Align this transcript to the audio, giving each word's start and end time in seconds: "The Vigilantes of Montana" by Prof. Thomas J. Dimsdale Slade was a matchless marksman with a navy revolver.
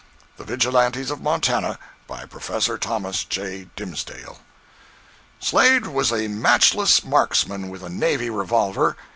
"The 0.37 0.43
Vigilantes 0.43 1.11
of 1.11 1.21
Montana" 1.21 1.77
by 2.07 2.25
Prof. 2.25 2.79
Thomas 2.79 3.23
J. 3.23 3.67
Dimsdale 3.75 4.39
Slade 5.39 5.85
was 5.85 6.11
a 6.11 6.27
matchless 6.27 7.03
marksman 7.03 7.69
with 7.69 7.83
a 7.83 7.89
navy 7.89 8.31
revolver. 8.31 8.97